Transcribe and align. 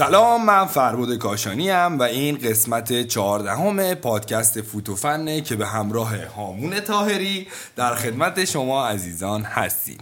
سلام 0.00 0.44
من 0.44 0.66
فربود 0.66 1.18
کاشانی 1.18 1.70
هم 1.70 1.98
و 1.98 2.02
این 2.02 2.38
قسمت 2.38 3.06
چهاردهم 3.06 3.94
پادکست 3.94 4.62
فوتوفنه 4.62 5.40
که 5.40 5.56
به 5.56 5.66
همراه 5.66 6.24
هامون 6.24 6.80
تاهری 6.80 7.46
در 7.76 7.94
خدمت 7.94 8.44
شما 8.44 8.88
عزیزان 8.88 9.42
هستیم. 9.42 9.98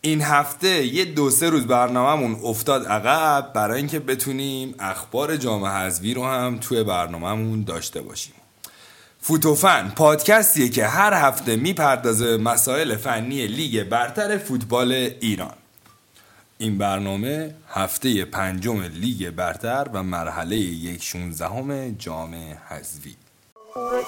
این 0.00 0.22
هفته 0.22 0.86
یه 0.86 1.04
دو 1.04 1.30
سه 1.30 1.50
روز 1.50 1.66
برنامهمون 1.66 2.40
افتاد 2.44 2.86
عقب 2.86 3.52
برای 3.52 3.76
اینکه 3.76 3.98
بتونیم 3.98 4.74
اخبار 4.78 5.36
جامعه 5.36 5.70
حذفی 5.70 6.14
رو 6.14 6.24
هم 6.24 6.58
توی 6.58 6.84
برنامهمون 6.84 7.64
داشته 7.64 8.00
باشیم. 8.00 8.34
فوتوفن 9.20 9.92
پادکستیه 9.96 10.68
که 10.68 10.86
هر 10.86 11.14
هفته 11.14 11.56
می‌پردازه 11.56 12.36
مسائل 12.36 12.96
فنی 12.96 13.46
لیگ 13.46 13.82
برتر 13.82 14.38
فوتبال 14.38 14.92
ایران. 15.20 15.54
این 16.58 16.78
برنامه 16.78 17.54
هفته 17.68 18.24
پنجم 18.24 18.82
لیگ 18.82 19.30
برتر 19.30 19.86
و 19.92 20.02
مرحله 20.02 20.56
یک 20.56 21.02
شونزدهم 21.02 21.90
جام 21.90 22.34
حذفی. 22.68 23.16
خب 23.74 24.06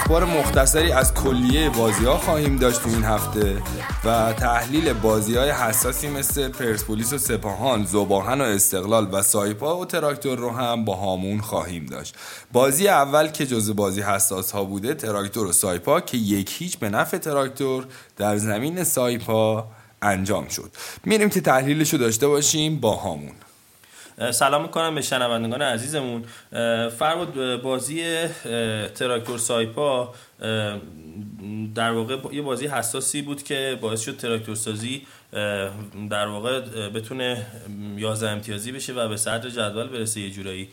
اخبار 0.00 0.24
مختصری 0.24 0.92
از 0.92 1.14
کلیه 1.14 1.70
بازی 1.70 2.04
ها 2.04 2.18
خواهیم 2.18 2.56
داشت 2.56 2.80
این 2.86 3.04
هفته 3.04 3.62
و 4.04 4.32
تحلیل 4.32 4.92
بازی 4.92 5.36
های 5.36 5.50
حساسی 5.50 6.08
مثل 6.08 6.48
پرسپولیس 6.48 7.12
و 7.12 7.18
سپاهان 7.18 7.84
زباهن 7.84 8.40
و 8.40 8.44
استقلال 8.44 9.08
و 9.12 9.22
سایپا 9.22 9.76
و 9.76 9.84
تراکتور 9.84 10.38
رو 10.38 10.50
هم 10.50 10.84
با 10.84 10.94
هامون 10.94 11.40
خواهیم 11.40 11.86
داشت. 11.86 12.14
بازی 12.52 12.88
اول 12.88 13.28
که 13.28 13.46
جز 13.46 13.76
بازی 13.76 14.00
حساس 14.00 14.50
ها 14.50 14.64
بوده 14.64 14.94
تراکتور 14.94 15.46
و 15.46 15.52
سایپا 15.52 16.00
که 16.00 16.16
یک 16.16 16.54
هیچ 16.58 16.78
به 16.78 16.88
نفع 16.88 17.18
تراکتور 17.18 17.86
در 18.16 18.36
زمین 18.36 18.84
سایپا 18.84 19.66
انجام 20.02 20.48
شد. 20.48 20.70
میریم 21.04 21.28
که 21.28 21.40
تحلیلش 21.40 21.92
رو 21.92 21.98
داشته 21.98 22.28
باشیم 22.28 22.80
با 22.80 22.96
هامون. 22.96 23.34
سلام 24.32 24.62
می‌کنم 24.62 24.94
به 24.94 25.02
شنوندگان 25.02 25.62
عزیزمون. 25.62 26.24
فرمود 26.98 27.62
بازی 27.62 28.26
تراکتور 28.94 29.38
سایپا 29.38 30.14
در 31.74 31.90
واقع 31.92 32.16
یه 32.32 32.42
بازی 32.42 32.66
حساسی 32.66 33.22
بود 33.22 33.42
که 33.42 33.78
باعث 33.80 34.00
شد 34.00 34.16
تراکتور 34.16 34.54
سازی 34.54 35.06
در 36.10 36.26
واقع 36.26 36.60
بتونه 36.88 37.46
11 37.96 38.30
امتیازی 38.30 38.72
بشه 38.72 38.92
و 38.92 39.08
به 39.08 39.16
صدر 39.16 39.48
جدول 39.48 39.86
برسه 39.88 40.20
یه 40.20 40.30
جورایی. 40.30 40.68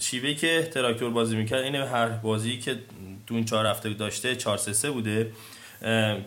شیوهی 0.00 0.34
که 0.34 0.70
تراکتور 0.74 1.10
بازی 1.10 1.36
می‌کرد 1.36 1.62
اینه 1.62 1.86
هر 1.86 2.08
بازی 2.08 2.58
که 2.58 2.78
تو 3.26 3.34
این 3.34 3.44
چهار 3.44 3.66
هفته 3.66 3.88
داشته 3.88 4.36
4 4.36 4.56
3 4.56 4.90
بوده. 4.90 5.32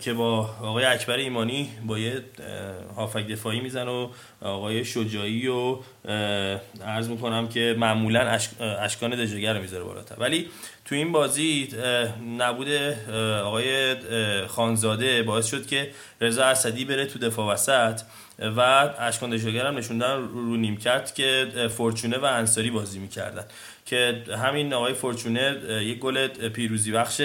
که 0.01 0.13
با 0.13 0.49
آقای 0.61 0.85
اکبر 0.85 1.17
ایمانی 1.17 1.69
با 1.85 1.99
یه 1.99 2.23
هافک 2.95 3.27
دفاعی 3.27 3.59
میزن 3.59 3.87
و 3.87 4.09
آقای 4.41 4.85
شجاعی 4.85 5.47
و 5.47 5.77
عرض 6.85 7.09
می‌کنم 7.09 7.47
که 7.47 7.75
معمولا 7.79 8.37
اشکان 8.59 9.11
دژگر 9.11 9.53
رو 9.53 9.61
می‌ذاره 9.61 9.83
بالاتر. 9.83 10.15
ولی 10.17 10.47
تو 10.85 10.95
این 10.95 11.11
بازی 11.11 11.69
نبود 12.37 12.67
آقای 13.43 13.95
خانزاده 14.47 15.23
باعث 15.23 15.45
شد 15.47 15.67
که 15.67 15.89
رضا 16.21 16.45
اسدی 16.45 16.85
بره 16.85 17.05
تو 17.05 17.19
دفاع 17.19 17.53
وسط 17.53 18.01
و 18.57 18.59
اشکان 18.99 19.29
دژگر 19.29 19.65
هم 19.65 19.77
نشوندن 19.77 20.15
رو 20.15 20.57
نیم 20.57 20.77
کرد 20.77 21.13
که 21.13 21.47
فورچونه 21.77 22.17
و 22.17 22.25
انصاری 22.25 22.71
بازی 22.71 22.99
می‌کردن. 22.99 23.45
که 23.85 24.23
همین 24.43 24.73
آقای 24.73 24.93
فورچونه 24.93 25.55
یک 25.69 25.99
گل 25.99 26.27
پیروزی 26.27 26.91
بخش 26.91 27.21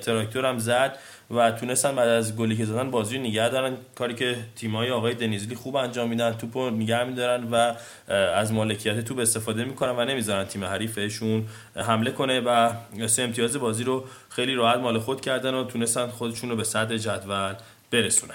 تراکتور 0.00 0.46
هم 0.46 0.58
زد. 0.58 0.98
و 1.30 1.50
تونستن 1.50 1.96
بعد 1.96 2.08
از 2.08 2.36
گلی 2.36 2.56
که 2.56 2.64
زدن 2.64 2.90
بازی 2.90 3.18
نگه 3.18 3.48
دارن. 3.48 3.76
کاری 3.94 4.14
که 4.14 4.36
تیمای 4.56 4.90
آقای 4.90 5.14
دنیزلی 5.14 5.54
خوب 5.54 5.76
انجام 5.76 6.08
میدن 6.08 6.32
توپو 6.32 6.70
نگه 6.70 7.04
میدارن 7.04 7.44
و 7.44 7.74
از 8.14 8.52
مالکیت 8.52 9.00
توپ 9.00 9.18
استفاده 9.18 9.64
می‌کنن 9.64 9.90
و 9.90 10.04
نمی‌ذارن 10.04 10.44
تیم 10.44 10.64
حریفشون 10.64 11.46
حمله 11.76 12.10
کنه 12.10 12.40
و 12.40 12.70
سه 13.06 13.22
امتیاز 13.22 13.56
بازی 13.56 13.84
رو 13.84 14.04
خیلی 14.28 14.54
راحت 14.54 14.78
مال 14.78 14.98
خود 14.98 15.20
کردن 15.20 15.54
و 15.54 15.64
تونستن 15.64 16.06
خودشون 16.06 16.50
رو 16.50 16.56
به 16.56 16.64
صدر 16.64 16.96
جدول 16.96 17.54
برسونن. 17.90 18.34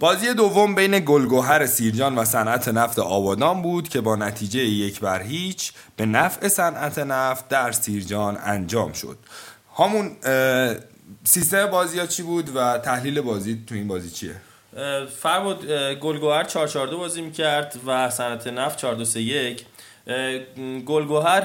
بازی 0.00 0.34
دوم 0.34 0.74
بین 0.74 0.98
گلگوهر 0.98 1.66
سیرجان 1.66 2.14
و 2.14 2.24
صنعت 2.24 2.68
نفت 2.68 2.98
آبادان 2.98 3.62
بود 3.62 3.88
که 3.88 4.00
با 4.00 4.16
نتیجه 4.16 4.60
یک 4.60 5.00
بر 5.00 5.22
هیچ 5.22 5.72
به 5.96 6.06
نفع 6.06 6.48
صنعت 6.48 6.98
نفت 6.98 7.48
در 7.48 7.72
سیرجان 7.72 8.38
انجام 8.44 8.92
شد. 8.92 9.18
همون 9.78 10.16
سیستم 11.24 11.66
بازی 11.66 11.98
ها 11.98 12.06
چی 12.06 12.22
بود 12.22 12.56
و 12.56 12.78
تحلیل 12.78 13.20
بازی 13.20 13.64
تو 13.66 13.74
این 13.74 13.88
بازی 13.88 14.10
چیه؟ 14.10 14.34
فرمود 15.16 15.66
گلگوهر 15.94 16.44
442 16.44 16.98
بازی 16.98 17.22
می‌کرد 17.22 17.76
و 17.86 18.10
صنعت 18.10 18.46
نفت 18.46 18.78
4231 18.78 19.64
گلگوهر 20.86 21.40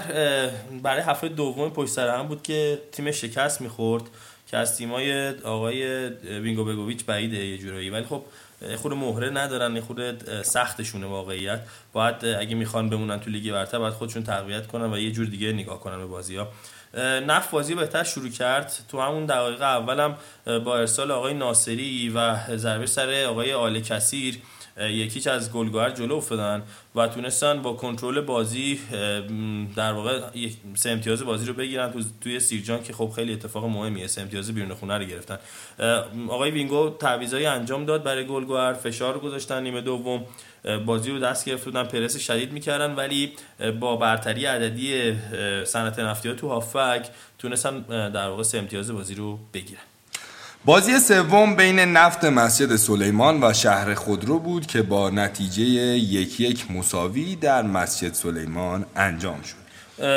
برای 0.84 1.02
هفته 1.02 1.28
دوم 1.28 1.70
پشت 1.70 1.92
سر 1.92 2.18
هم 2.18 2.28
بود 2.28 2.44
که 2.44 2.82
تیم 2.92 3.12
شکست 3.12 3.62
می‌خورد 3.62 4.04
که 4.48 4.58
از 4.58 4.78
تیمای 4.78 5.30
آقای 5.30 6.08
وینگو 6.24 6.66
بگوویچ 6.66 7.06
بعیده 7.06 7.46
یه 7.46 7.58
جورایی. 7.58 7.90
ولی 7.90 8.06
خب 8.06 8.22
خود 8.76 8.94
مهره 8.94 9.30
ندارن 9.30 9.80
خود 9.80 10.42
سختشونه 10.44 11.06
واقعیت. 11.06 11.62
باید 11.94 12.26
اگه 12.26 12.56
می‌خوان 12.56 12.90
بمونن 12.90 13.20
تو 13.20 13.30
لیگ 13.30 13.52
برتر 13.52 13.80
باید 13.80 13.94
خودشون 13.94 14.24
تقویت 14.24 14.68
کنن 14.68 14.94
و 14.94 14.98
یه 14.98 15.12
جور 15.12 15.26
دیگه 15.26 15.52
نگاه 15.52 15.80
کنن 15.80 15.98
به 15.98 16.06
بازی 16.06 16.36
ها 16.36 16.48
نفت 17.28 17.52
بازی 17.52 17.76
بهتر 17.76 18.04
شروع 18.04 18.30
کرد. 18.30 18.74
تو 18.90 19.02
همون 19.02 19.26
دقایق 19.26 19.62
اولم 19.62 20.18
با 20.46 20.78
ارسال 20.78 21.12
آقای 21.12 21.34
ناصری 21.34 22.10
و 22.10 22.36
ضربه 22.58 22.86
سر 22.86 23.26
آقای 23.30 23.54
آل 23.54 23.80
کثیر 23.80 24.40
یکیچ 24.78 25.28
از 25.28 25.52
گلگوهر 25.52 25.90
جلو 25.90 26.16
افتادن 26.16 26.64
و 26.96 27.08
تونستن 27.08 27.62
با 27.62 27.74
کنترل 27.74 28.22
بازی 28.22 28.80
در 29.76 29.94
واقع 29.94 30.22
سه 30.76 30.90
امتیاز 30.90 31.24
بازی 31.24 31.46
رو 31.46 31.54
بگیرن 31.54 31.92
تو 31.92 32.00
توی 32.22 32.40
سیرجان 32.40 32.84
که 32.84 32.94
خب 32.94 33.12
خیلی 33.16 33.34
اتفاق 33.34 33.66
مهمیه. 33.66 34.08
سه 34.08 34.22
امتیاز 34.22 34.52
بیرون 34.52 34.74
خونه 34.74 34.98
رو 34.98 35.04
گرفتن. 35.04 35.38
آقای 36.30 36.52
وینگو 36.52 36.90
تعویضای 37.00 37.46
انجام 37.46 37.86
داد 37.86 38.04
برای 38.04 38.28
گلگوهر 38.28 38.74
فشار 38.74 39.20
گذاشتن 39.20 39.64
نیمه 39.64 39.82
دوم. 39.82 40.26
بازی 40.86 41.12
رو 41.12 41.20
دست 41.20 41.46
گرفته 41.46 41.66
بودن 41.66 41.84
پرس 41.84 42.18
شدید 42.18 42.52
می‌کردن 42.52 42.96
ولی 42.96 43.34
با 43.80 43.96
برتری 43.96 44.46
عددی 44.46 45.14
صنعت 45.66 46.00
نفتی 46.00 46.34
تو 46.34 46.48
هافک 46.48 47.10
تونستن 47.40 47.80
در 48.10 48.28
واقع 48.28 48.44
سه 48.44 48.58
امتیاز 48.58 48.92
بازی 48.92 49.16
رو 49.16 49.40
بگیرن. 49.54 49.82
بازی 50.66 51.00
سوم 51.00 51.56
بین 51.56 51.80
نفت 51.80 52.26
مسجد 52.26 52.76
سلیمان 52.76 53.44
و 53.44 53.54
شهر 53.54 53.94
خودرو 53.94 54.40
بود 54.40 54.68
که 54.68 54.82
با 54.82 55.10
نتیجه 55.10 55.64
یک 55.64 56.40
یک 56.40 56.72
مساوی 56.72 57.36
در 57.36 57.62
مسجد 57.62 58.14
سلیمان 58.14 58.86
انجام 58.96 59.40
شد. 59.42 59.64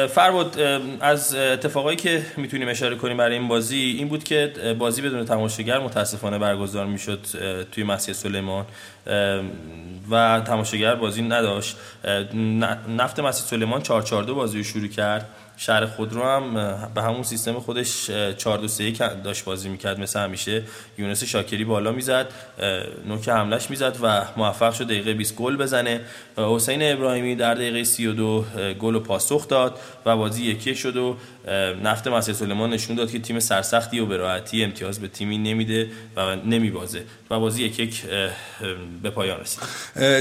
فربود 0.06 0.58
از 1.00 1.34
اتفاقایی 1.34 1.96
که 1.96 2.26
می‌تونیم 2.37 2.69
اشاره 2.69 2.96
کنیم 2.96 3.16
برای 3.16 3.38
این 3.38 3.48
بازی 3.48 3.76
این 3.98 4.08
بود 4.08 4.25
که 4.25 4.52
بازی 4.78 5.02
بدون 5.02 5.25
تماشاگر 5.25 5.78
متاسفانه 5.78 6.38
برگزار 6.38 6.87
می‌شد 6.87 7.20
توی 7.72 7.84
مسجد 7.84 8.12
سلیمان. 8.12 8.64
و 10.10 10.40
تماشاگر 10.46 10.94
بازی 10.94 11.22
نداشت. 11.22 11.76
نفت 12.88 13.20
مسجد 13.20 13.44
سلیمان 13.46 13.82
442 13.82 14.34
بازی 14.34 14.58
رو 14.58 14.64
شروع 14.64 14.88
کرد. 14.88 15.28
شهر 15.56 15.86
خودرو 15.86 16.22
هم 16.22 16.54
به 16.94 17.02
همون 17.02 17.22
سیستم 17.22 17.60
خودش 17.60 18.10
4 18.36 18.58
2 18.58 18.68
3 18.68 18.90
داشت 19.24 19.44
بازی 19.44 19.68
می‌کرد. 19.68 20.00
مثل 20.00 20.20
همیشه 20.20 20.62
یونس 20.98 21.24
شاکری 21.24 21.64
بالا 21.64 21.92
می‌زد 21.92 22.26
نوک 23.08 23.28
حملش 23.28 23.70
می‌زد 23.70 23.96
و 24.02 24.22
موفق 24.36 24.72
شد 24.74 24.84
دقیقه 24.84 25.14
20 25.14 25.36
گل 25.36 25.56
بزنه. 25.56 26.00
حسین 26.36 26.92
ابراهیمی 26.92 27.36
در 27.36 27.54
دقیقه 27.54 27.84
32 27.84 28.44
گل 28.80 28.94
و 28.94 29.00
پاسخ 29.00 29.48
داد 29.48 29.78
و 30.06 30.16
بازی 30.16 30.44
یکی 30.44 30.74
شد 30.74 30.96
و 30.96 31.16
نفت 31.82 32.08
مسجد 32.08 32.32
سلیمان 32.32 32.70
نشون 32.70 32.96
داد 32.96 33.10
که 33.10 33.18
تیم 33.18 33.40
سرسختی 33.40 34.00
و 34.00 34.06
به 34.06 34.16
راحتی 34.16 34.64
امتیاز 34.64 35.00
به 35.00 35.08
تیمی 35.08 35.38
نمیده 35.38 35.88
و 36.16 36.36
نمیبازه 36.36 37.02
و 37.30 37.40
بازی 37.40 37.64
یک 37.64 37.78
یک 37.78 38.02
به 39.02 39.10
پایان 39.10 39.40
رسید. 39.40 39.60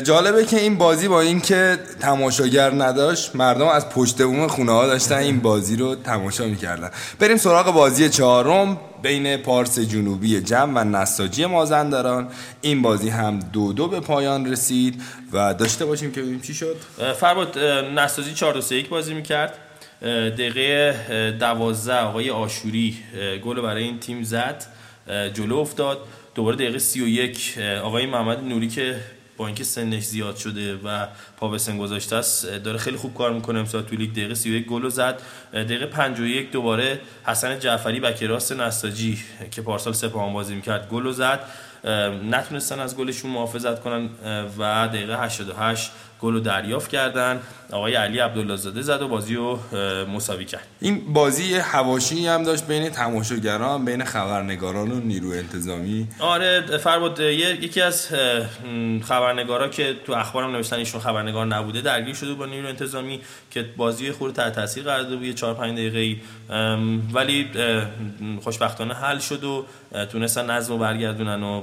جالبه 0.04 0.46
که 0.46 0.60
این 0.60 0.78
بازی 0.78 1.08
با 1.08 1.22
اینکه 1.22 1.80
تماشاگر 2.00 2.72
نداشت 2.72 3.36
مردم 3.36 3.68
از 3.68 3.90
پشت 3.90 4.22
بوم 4.22 4.48
خونه 4.48 4.72
ها 4.72 4.88
داشتن 4.88 5.16
این 5.26 5.40
بازی 5.40 5.76
رو 5.76 5.96
تماشا 5.96 6.46
می‌کردن. 6.46 6.92
بریم 7.20 7.38
سراغ 7.38 7.74
بازی 7.74 8.10
چهارم 8.10 8.78
بین 9.02 9.38
پارس 9.38 9.80
جنوبی 9.80 10.42
جمع 10.42 10.82
و 10.82 10.84
نساجی 10.84 11.46
مازندران. 11.46 12.28
این 12.62 12.82
بازی 12.82 13.10
هم 13.10 13.40
دو 13.40 13.74
دو 13.74 13.88
به 13.88 14.00
پایان 14.00 14.52
رسید 14.52 15.02
و 15.34 15.54
داشته 15.54 15.86
باشیم 15.86 16.12
که 16.12 16.22
ببینیم 16.22 16.42
چی 16.42 16.54
شد. 16.54 16.78
فرباد 17.20 17.60
نساجی 17.96 18.34
4 18.34 18.54
2 18.54 18.62
3 18.62 18.76
1 18.76 18.90
بازی 18.90 19.14
می‌کرد. 19.14 19.58
دقیقه 20.38 21.38
دوازده 21.40 22.00
آقای 22.00 22.30
آشوری 22.30 22.98
گل 23.46 23.62
برای 23.62 23.84
این 23.84 24.00
تیم 24.00 24.24
زد 24.24 24.66
جلو 25.34 25.58
افتاد. 25.58 25.98
دوباره 26.36 26.56
دقیقه 26.56 26.80
31 26.80 27.60
آقای 27.84 28.06
محمد 28.06 28.44
نوری 28.44 28.68
که 28.68 28.96
با 29.38 29.48
اینکه 29.48 29.64
سنش 29.64 30.04
زیاد 30.04 30.36
شده 30.36 30.76
و 30.76 31.08
پا 31.38 31.48
به 31.48 31.58
سن 31.58 31.78
گذاشته 31.78 32.16
است 32.16 32.48
داره 32.48 32.78
خیلی 32.78 32.98
خوب 32.98 33.14
کار 33.14 33.34
می‌کنه. 33.34 33.60
امسال 33.60 33.82
تو 33.84 33.96
لیگ 33.96 34.12
دقیقه 34.12 34.36
31 34.36 34.66
گل 34.66 34.90
زد. 34.90 35.22
دقیقه 35.54 35.86
51 35.86 36.52
دوباره 36.52 37.02
حسن 37.26 37.60
جعفری 37.60 38.00
بک 38.00 38.24
راست 38.24 38.52
نساجی 38.52 39.24
که 39.52 39.62
پارسال 39.62 39.94
سپاهان 39.94 40.34
بازی 40.34 40.56
می‌کرد 40.56 40.90
گل 40.90 41.12
زد. 41.12 41.40
نتونستن 42.30 42.80
از 42.80 42.98
گلشون 42.98 43.32
محافظت 43.32 43.80
کنن 43.80 44.10
و 44.58 44.88
دقیقه 44.88 45.24
88 45.24 45.92
گل 46.26 46.34
رو 46.34 46.40
دریافت 46.40 46.90
کردن. 46.90 47.40
آقای 47.72 47.96
علی 47.96 48.20
عبدالله 48.20 48.56
زاده 48.56 48.82
زد 48.82 49.02
و 49.02 49.08
بازی 49.08 49.36
رو 49.36 49.60
مساوی 50.14 50.46
کرد. 50.46 50.68
این 50.82 51.14
بازی 51.14 51.56
هواشی 51.56 52.28
هم 52.28 52.44
داشت 52.44 52.68
بین 52.68 52.90
تماشاگران 52.90 53.86
بین 53.86 54.04
خبرنگاران 54.04 54.92
و 54.92 55.00
نیرو 55.00 55.32
انتظامی 55.32 56.08
آره 56.20 56.78
فرباد 56.78 57.20
یکی 57.20 57.82
از 57.82 58.08
خبرنگارا 59.04 59.70
که 59.70 59.96
تو 60.06 60.14
اخبارم 60.14 60.52
نوشتن 60.52 60.76
ایشون 60.76 61.02
خبرنگار 61.02 61.46
نبوده 61.46 61.82
درگیر 61.82 62.16
شده 62.16 62.34
با 62.34 62.46
نیرو 62.46 62.68
انتظامی 62.68 63.20
که 63.52 63.66
بازی 63.78 64.12
خود 64.12 64.34
تحت 64.34 64.56
تاثیر 64.56 64.84
قرار 64.84 65.04
داده 65.04 65.16
بود 65.16 65.36
4 65.36 65.54
5 65.54 65.78
دقیقه 65.78 66.22
ولی 67.14 67.50
خوشبختانه 68.44 68.94
حل 68.94 69.20
شد 69.20 69.44
و 69.44 69.66
تونستن 70.12 70.52
نظم 70.52 70.74
رو 70.74 70.80
برگردونن 70.80 71.44
و 71.44 71.62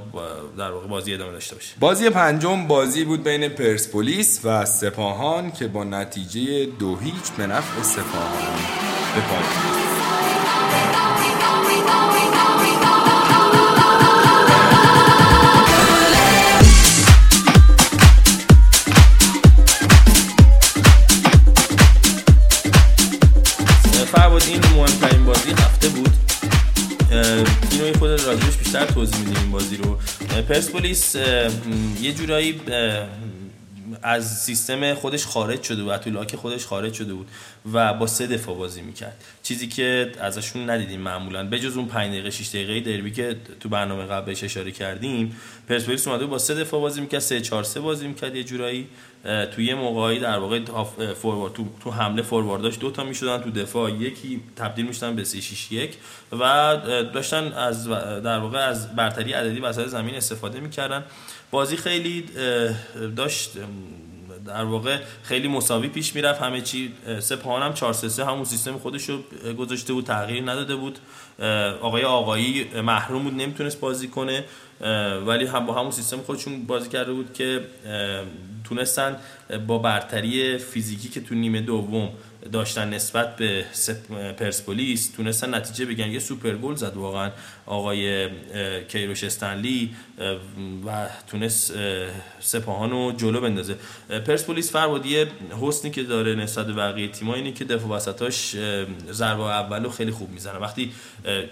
در 0.59 0.71
واقع 0.71 0.87
بازی 0.87 1.15
ادامه 1.15 1.33
داشته 1.33 1.55
باشه. 1.55 1.75
بازی 1.81 2.11
پنجم 2.11 2.67
بازی 2.67 3.05
بود 3.05 3.25
بین 3.25 3.49
پرسپولیس 3.49 4.41
و 4.45 4.49
سپاهان 4.65 5.51
که 5.51 5.69
با 5.69 5.85
نتیجه 5.85 6.67
دو 6.67 6.97
هیچ 6.97 7.33
به 7.37 7.47
نفع 7.47 7.83
سپاهان 7.83 8.59
به 9.15 9.21
پایان 9.21 9.83
این 25.13 25.25
بازی 25.25 25.51
هفته 25.51 25.89
بود. 25.89 26.11
اینو 27.71 27.99
خود 27.99 28.11
بیشتر 28.59 28.87
توضیح 28.87 29.19
میدیم 29.19 29.37
این 29.37 29.51
بازی 29.51 29.77
رو. 29.77 29.99
پرسپولیس 30.49 31.15
یه 32.01 32.13
جورایی 32.13 32.61
از 34.03 34.39
سیستم 34.39 34.95
خودش 34.95 35.27
خارج 35.27 35.63
شده 35.63 35.83
بود 35.83 35.97
تو 35.97 36.11
لاک 36.11 36.37
خودش 36.37 36.67
خارج 36.67 36.93
شده 36.93 37.15
بود 37.15 37.29
و 37.73 37.95
با 37.95 38.07
سه 38.07 38.27
دفاع 38.27 38.57
بازی 38.57 38.83
می‌کرد. 38.83 39.25
چیزی 39.43 39.69
که 39.69 40.13
ازشون 40.21 40.71
ندیدیم 40.71 41.01
معمولا. 41.01 41.49
بجز 41.49 41.77
اون 41.77 41.87
5 41.87 42.11
دقیقه 42.11 42.31
6 42.31 42.49
دقیقه 42.49 42.81
دربی 42.81 43.11
که 43.11 43.37
تو 43.61 43.69
برنامه 43.69 44.07
قبل 44.07 44.27
بهش 44.27 44.45
اشاره 44.45 44.71
کردیم 44.71 45.37
پرسپولیس 45.69 46.09
اومده 46.09 46.27
با 46.27 46.39
سه 46.39 46.55
دفاع 46.55 46.81
بازی 46.81 47.01
می‌کرد 47.01 47.21
3 47.21 47.41
4 47.41 47.65
3 47.65 47.81
بازی 47.81 48.09
می‌کرد 48.09 48.37
یه 48.37 48.45
جورایی. 48.45 48.89
تو 49.25 49.63
یه 49.63 49.75
موقعی 49.75 50.19
در 50.19 50.39
واقع 50.39 50.61
فوروارد 51.15 51.53
تو, 51.53 51.67
تو 51.85 51.91
حمله 51.91 52.23
فوروارداش 52.23 52.79
دو 52.79 52.91
تا 52.91 53.05
می‌شدن 53.05 53.39
تو 53.39 53.51
دفاع 53.51 53.91
یکی 53.91 54.41
تبدیل 54.57 54.87
می‌شدن 54.87 55.17
به 55.17 55.25
3 55.25 55.41
6 55.41 55.73
1 55.73 55.97
و 56.33 56.77
داشتن 57.15 57.53
از 57.53 57.89
در 57.89 58.39
واقع 58.39 58.59
از 58.59 58.97
برتری 58.97 59.33
عددی 59.33 59.61
وسط 59.61 59.87
زمین 59.87 60.15
استفاده 60.15 60.61
می‌کردن. 60.61 61.05
بازی 61.51 61.77
خیلی 61.77 62.25
داشت 63.17 63.51
در 64.47 64.65
واقع 64.65 64.99
خیلی 65.23 65.49
مساوی 65.49 65.89
پیش 65.89 66.15
می‌رفت. 66.15 66.43
همه 66.43 66.61
چی 66.61 66.93
سپاهان 67.21 67.63
هم 67.63 67.75
4 67.75 67.93
3 67.93 68.25
همون 68.25 68.45
سیستم 68.45 68.79
خودش 68.79 69.09
رو 69.09 69.19
گذاشته 69.55 69.93
بود 69.93 70.05
تغییر 70.05 70.51
نداده 70.51 70.77
بود. 70.77 70.99
آقای 71.81 72.05
آقایی 72.05 72.65
محروم 72.65 73.23
بود 73.23 73.35
نمی‌تونست 73.35 73.81
بازی 73.81 74.09
کنه. 74.09 74.45
ولی 75.27 75.47
هم 75.47 75.67
با 75.67 75.75
همون 75.75 75.91
سیستم 75.91 76.17
خودشون 76.17 76.67
بازی 76.67 76.89
کرده 76.89 77.13
بود 77.13 77.35
که 77.35 77.61
تونستن 78.65 79.17
با 79.67 79.79
برتری 79.79 80.59
فیزیکی 80.59 81.09
که 81.09 81.21
تو 81.21 81.35
نیمه 81.35 81.61
دوم 81.61 82.11
داشتن 82.53 82.95
نسبت 82.95 83.37
به 83.37 83.65
پرسپولیس 84.39 85.11
تونستن 85.11 85.55
نتیجه 85.55 85.87
بگن 85.87 86.11
یه 86.11 86.19
سوپر 86.19 86.53
گل 86.53 86.75
زد 86.75 86.97
واقعا. 86.97 87.31
آقای 87.67 88.29
کیروش 88.89 89.25
استنلی 89.25 89.95
و 90.87 91.09
تونست 91.27 91.75
سپاهان 92.41 92.91
رو 92.91 93.13
جلو 93.13 93.41
بندازه. 93.41 93.77
پرسپولیس 94.27 94.73
فرودیه 94.73 95.29
حسنی 95.61 95.91
که 95.91 96.03
داره 96.03 96.35
نسبت 96.35 96.67
به 96.67 96.73
بقیه 96.73 97.09
تیم‌ها 97.09 97.35
اینه 97.35 97.53
که 97.53 97.65
دفاع 97.65 97.91
وسطاش 97.91 98.57
ضربه 99.11 99.43
اولو 99.43 99.91
خیلی 99.91 100.11
خوب 100.11 100.31
می‌زنه. 100.31 100.59
وقتی 100.59 100.93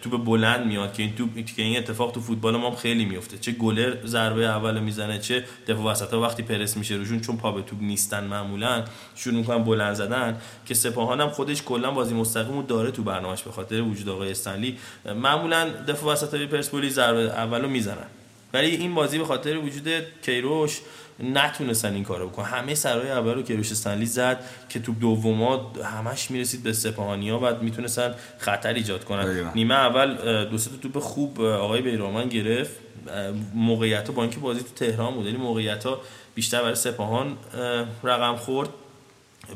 توپ 0.02 0.24
بلند 0.24 0.66
میاد 0.66 0.92
که 0.92 1.02
این 1.02 1.14
توپ 1.14 1.44
که 1.56 1.62
این 1.62 1.78
اتفاق 1.78 2.12
تو 2.12 2.20
فوتبال 2.20 2.56
ما 2.56 2.76
خیلی 2.76 3.04
میفته 3.04 3.38
چه 3.38 3.52
گلر 3.52 4.06
ضربه 4.06 4.46
اول 4.46 4.80
می‌زنه 4.80 5.18
چه 5.18 5.44
دفاع 5.68 5.92
وسطا. 5.92 6.20
وقتی 6.20 6.42
پرس 6.42 6.76
میشه 6.76 6.94
روشون 6.94 7.20
چون 7.20 7.36
پا 7.36 7.52
به 7.52 7.62
توپ 7.62 7.78
نیستن 7.82 8.24
معمولا 8.24 8.84
شروع 9.14 9.36
می‌کنن 9.36 9.64
بلند 9.64 9.94
زدن 9.94 10.40
که 10.66 10.74
سپاهان 10.74 11.20
هم 11.20 11.28
خودش 11.28 11.62
کلا 11.62 11.90
بازی 11.90 12.14
مستقیم 12.14 12.62
داره 12.62 12.90
تو 12.90 13.02
برنامهش 13.02 13.42
به 13.42 13.50
خاطر 13.50 13.80
وجود 13.80 14.08
آقای 14.08 14.30
استنلی. 14.30 14.78
معمولا 15.16 15.68
دفاع 15.88 15.99
وسطای 16.04 16.46
پرسپولیس 16.46 16.94
ضربه 16.94 17.20
اولو 17.20 17.68
می‌زنن. 17.68 18.06
ولی 18.54 18.66
این 18.66 18.94
بازی 18.94 19.18
به 19.18 19.24
خاطر 19.24 19.56
وجود 19.56 19.88
کیروش 20.22 20.80
نتونستن 21.22 21.94
این 21.94 22.04
کارو 22.04 22.28
بکنن. 22.28 22.46
همه 22.46 22.74
سرای 22.74 23.10
اول 23.10 23.34
رو 23.34 23.42
کیروش 23.42 23.72
استنلی 23.72 24.06
زد 24.06 24.44
که 24.68 24.80
تو 24.80 24.94
دوما 24.94 25.72
همش 25.84 26.30
می‌رسید 26.30 26.62
به 26.62 26.72
سپاهانیا 26.72 27.38
بعد 27.38 27.62
می‌تونستن 27.62 28.14
خطر 28.38 28.74
ایجاد 28.74 29.04
کنن. 29.04 29.50
نیمه 29.54 29.74
اول 29.74 30.44
دو 30.44 30.58
سه 30.58 30.70
توپ 30.82 30.98
خوب 30.98 31.40
آقای 31.40 31.82
بیرامن 31.82 32.28
گرفت. 32.28 32.76
موقعیت 33.54 34.08
ها 34.08 34.14
با 34.14 34.22
اینکه 34.22 34.38
بازی 34.38 34.60
تو 34.60 34.86
تهران 34.86 35.14
بود 35.14 35.26
یعنی 35.26 35.38
موقعیت 35.38 35.84
ها 35.86 36.00
بیشتر 36.34 36.62
برای 36.62 36.74
سپاهان 36.74 37.36
رقم 38.04 38.36
خورد. 38.36 38.68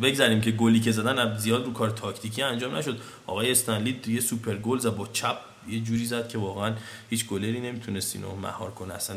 بگذاریم 0.03 0.41
که 0.41 0.51
گلی 0.51 0.81
که 0.81 0.93
زدن 0.93 1.37
زیاد 1.39 1.65
رو 1.65 1.73
کار 1.73 1.91
تاکتیکی 1.91 2.43
انجام 2.43 2.77
نشد. 2.77 2.99
آقای 3.27 3.51
استنلی 3.51 4.01
یه 4.07 4.21
سوپر 4.21 4.55
گل 4.55 4.79
زد 4.79 4.97
با 4.97 5.09
چپ. 5.13 5.37
یه 5.69 5.81
جوری 5.81 6.05
زد 6.05 6.29
که 6.29 6.39
واقعا 6.39 6.75
هیچ 7.11 7.27
گلری 7.27 7.61
نمی‌تونست 7.61 8.17
اینو 8.17 8.37
مهار 8.37 8.71
کنه. 8.71 8.95
اصلا 8.95 9.17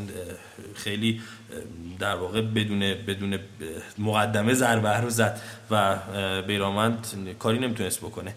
خیلی 0.75 1.21
در 1.99 2.15
واقع 2.15 2.41
بدون 2.41 2.79
بدون 2.79 3.39
مقدمه 3.97 4.53
ضربه 4.53 4.97
رو 4.97 5.09
زد 5.09 5.41
و 5.71 5.97
بیرامند 6.41 7.07
کاری 7.39 7.59
نمی‌تونست 7.59 7.99
بکنه. 7.99 8.35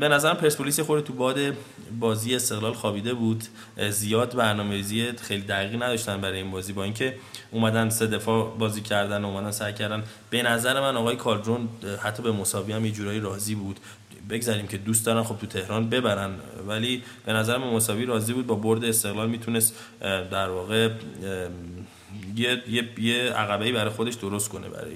به 0.00 0.08
نظرم 0.08 0.36
پرسپولیس 0.36 0.80
خورده 0.80 1.06
تو 1.06 1.12
باد 1.12 1.38
بازی 2.00 2.34
استقلال 2.34 2.74
خوابیده 2.74 3.14
بود. 3.14 3.44
زیاد 3.90 4.36
برنامه‌ریزی 4.36 5.12
خیلی 5.12 5.42
دقیقی 5.42 5.76
نداشتن 5.76 6.20
برای 6.20 6.38
این 6.38 6.50
بازی. 6.50 6.72
با 6.72 6.84
اینکه 6.84 7.16
اومدن 7.50 7.90
سه 7.90 8.06
دفاع 8.06 8.56
بازی 8.58 8.80
کردن 8.80 9.24
اومدن 9.24 9.50
سعی 9.50 9.72
کردن. 9.72 10.04
به 10.30 10.42
نظر 10.42 10.80
من 10.80 10.96
آقای 10.96 11.16
کالدرون 11.16 11.68
حتی 12.02 12.22
به 12.22 12.32
مساوی 12.32 12.72
هم 12.72 12.84
یه 12.84 12.92
جورایی 12.92 13.20
راضی 13.20 13.54
بود. 13.54 13.80
بگذاریم 14.30 14.66
که 14.66 14.78
دوست 14.78 15.06
دارن 15.06 15.22
خب 15.22 15.36
تو 15.38 15.46
تهران 15.46 15.88
ببرن. 15.88 16.34
ولی 16.68 17.02
به 17.26 17.32
نظر 17.32 17.58
من 17.58 17.70
مساوی 17.70 18.04
راضی 18.04 18.32
بود. 18.32 18.46
با 18.46 18.54
برد 18.54 18.84
استقلال 18.84 19.30
می‌تونست 19.30 19.74
در 20.30 20.48
واقع 20.48 20.90
یه 22.36 22.62
یه 22.68 22.88
یه 22.98 23.30
عقبه‌ای 23.30 23.72
برای 23.72 23.90
خودش 23.90 24.14
درست 24.14 24.48
کنه 24.48 24.68
برای 24.68 24.94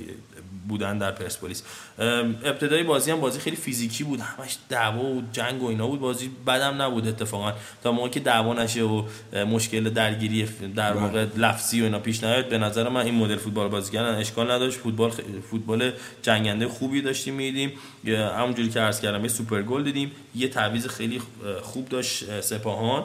بودن 0.69 0.99
در 0.99 1.11
پرسپولیس. 1.11 1.63
ابتدای 1.99 2.83
بازی 2.83 3.11
هم 3.11 3.21
بازی 3.21 3.39
خیلی 3.39 3.57
فیزیکی 3.57 4.05
بود 4.05 4.21
همش 4.21 4.57
دعوا 4.69 5.05
و 5.05 5.23
جنگ 5.33 5.63
و 5.63 5.67
اینا 5.67 5.87
بود. 5.87 6.01
بازی 6.01 6.31
بدم 6.47 6.83
نبود 6.83 7.09
اتفاقا. 7.09 7.53
تا 7.83 7.93
موقعی 7.93 8.11
که 8.11 8.21
دعوا 8.21 8.55
نشه 8.55 8.83
و 8.83 9.03
مشکل 9.35 9.91
درگیری 9.91 10.49
در 10.77 10.93
بله. 10.93 11.03
واقع 11.03 11.27
لفظی 11.37 11.81
و 11.81 11.85
اینا 11.85 11.99
پیش 11.99 12.25
نیاد 12.25 12.49
به 12.49 12.59
نظر 12.59 12.89
من 12.89 13.05
این 13.05 13.15
مدل 13.15 13.37
فوتبال 13.37 13.69
بازی 13.69 13.93
کردن 13.93 14.15
اشکال 14.15 14.51
نداشت. 14.51 14.79
فوتبال 14.79 15.11
فوتبال 15.51 15.93
جنگنده 16.23 16.69
خوبی 16.69 17.03
داشتیم 17.03 17.35
میدیم 17.35 17.73
همونجوری 18.07 18.69
که 18.69 18.81
عرض 18.81 19.01
کردم 19.01 19.23
یه 19.23 19.29
سوپر 19.29 19.63
گل 19.63 19.85
دیدیم. 19.85 20.13
یه 20.35 20.49
تعویض 20.49 20.87
خیلی 20.87 21.23
خوب 21.63 21.89
داشت 21.89 22.41
سپاهان. 22.41 23.05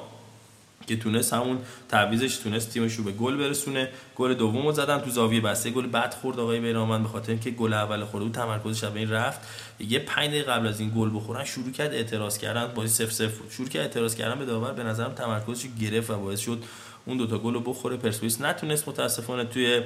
که 0.87 0.97
تونست 0.97 1.33
همون 1.33 1.57
تعویزش 1.89 2.37
تونست 2.37 2.73
تیمش 2.73 2.95
رو 2.95 3.03
به 3.03 3.11
گل 3.11 3.37
برسونه. 3.37 3.89
گل 4.15 4.33
دومو 4.33 4.71
زدن 4.71 4.99
تو 4.99 5.09
زاویه 5.09 5.41
بسته. 5.41 5.69
گل 5.69 5.87
بد 5.87 6.13
خورد 6.13 6.39
آقای 6.39 6.59
بیرامند 6.59 7.03
به 7.03 7.09
خاطر 7.09 7.31
اینکه 7.31 7.51
گل 7.51 7.73
اول 7.73 8.05
خورده 8.05 8.25
بود 8.25 8.35
تمرکزش 8.35 8.83
به 8.83 8.99
این 8.99 9.09
رفت. 9.09 9.41
یه 9.79 9.99
5 9.99 10.29
دقیقه 10.29 10.51
قبل 10.51 10.67
از 10.67 10.79
این 10.79 10.91
گل 10.97 11.15
بخورن 11.15 11.43
شروع 11.43 11.71
کرد 11.71 11.93
اعتراض 11.93 12.37
کردن 12.37 12.67
بازی 12.75 13.05
0 13.05 13.11
0 13.11 13.31
شروع 13.49 13.67
کرد 13.67 13.81
اعتراض 13.81 14.15
کردن 14.15 14.39
به 14.39 14.45
داور 14.45 14.71
به 14.71 14.83
نظرم 14.83 15.11
تمرکزش 15.11 15.65
گرفت 15.81 16.09
و 16.09 16.17
باعث 16.17 16.39
شد 16.39 16.63
اون 17.05 17.17
دوتا 17.17 17.37
گل 17.37 17.53
رو 17.53 17.59
بخوره. 17.59 17.97
پرسپولیس 17.97 18.41
نتونست 18.41 18.87
متاسفانه 18.87 19.45
توی 19.45 19.81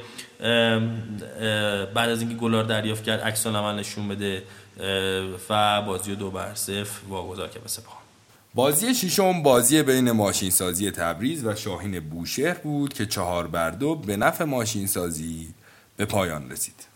بعد 1.93 2.09
از 2.09 2.21
اینکه 2.21 2.35
گلار 2.35 2.63
دریافت 2.63 3.03
کرد 3.03 3.19
عکس 3.19 3.47
عمل 3.47 3.79
نشون 3.79 4.07
بده 4.07 4.43
و 5.49 5.81
بازی 5.81 6.15
دو 6.15 6.31
بر 6.31 6.53
صفر 6.53 7.05
واگذار 7.09 7.47
کرد 7.47 7.63
به 7.63 7.69
سپاهان. 7.69 8.06
بازی 8.55 8.95
ششم 8.95 9.43
بازی 9.43 9.83
بین 9.83 10.11
ماشینسازی 10.11 10.91
تبریز 10.91 11.45
و 11.45 11.55
شاهین 11.55 11.99
بوشهر 11.99 12.53
بود 12.53 12.93
که 12.93 13.05
چهار 13.05 13.47
بر 13.47 13.71
دو 13.71 13.95
به 13.95 14.17
نفع 14.17 14.43
ماشینسازی 14.43 15.53
به 15.97 16.05
پایان 16.05 16.51
رسید. 16.51 16.87